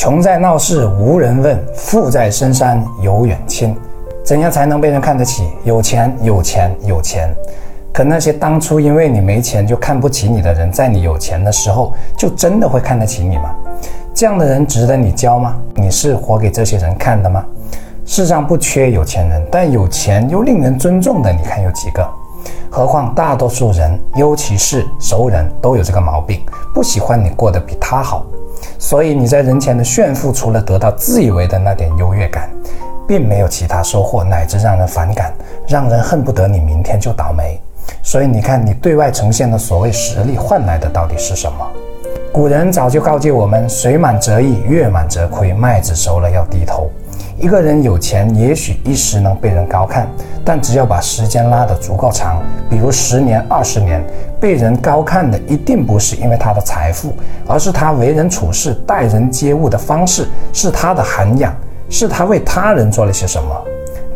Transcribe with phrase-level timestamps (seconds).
[0.00, 3.76] 穷在闹市无人问，富在深山有远亲。
[4.24, 5.52] 怎样才能被人看得起？
[5.62, 7.28] 有钱，有钱，有钱。
[7.92, 13.54] 可那些当初因为你没钱就看不起你的人，在你有钱的时候，就真的会看得起你吗？
[14.14, 15.54] 这样的人值得你交吗？
[15.74, 17.44] 你是活给这些人看的吗？
[18.06, 22.08] 世上不缺有钱人，但有钱又令人尊重的，你看有几个？
[22.70, 26.40] 何况大多数人，尤其是熟人都有这个毛病，
[26.72, 28.24] 不喜欢你过得比他好。
[28.90, 32.50] 所以你在人前的炫富，除了得到自以为的那点优越感，
[33.06, 35.32] 并没有其他收获，乃至让人反感，
[35.68, 37.56] 让人恨不得你明天就倒霉。
[38.02, 41.64] 所以你看，你对外呈现的所谓实力，换来的到底是什么？
[42.32, 46.90] 古人早就告诫我们：水满则溢，月满则亏，麦子熟了要低头。
[47.40, 50.06] 一个人有钱，也许一时能被人高看，
[50.44, 54.04] 但只要把时间拉得足够长，比如十年、二十年，
[54.38, 57.14] 被人高看的一定不是因为他的财富，
[57.48, 61.56] 而是他为人处事、待人接物的方式，是他的涵养，
[61.88, 63.64] 是他为他人做了些什么。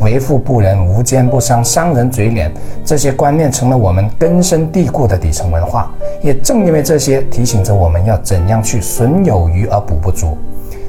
[0.01, 2.53] 为富不仁，无奸不商，商人嘴脸，
[2.85, 5.91] 这些观念成了我们根深蒂固的底层文化。
[6.21, 10.37] 也正因为这些，提醒着我们要怎样去损有余而补不足。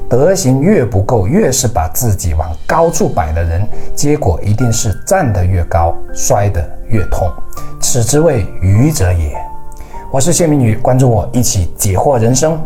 [0.08, 7.28] 德行越不够，越是把自己往高处摆的人，结果一定是站得越高，摔得越痛。
[7.80, 9.36] 此之谓愚者也。
[10.12, 12.56] 我是谢明宇，关注我，一起解惑人生。